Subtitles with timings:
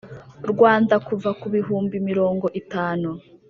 [0.51, 3.09] Rwanda kuva ku bihumbi mirongo itanu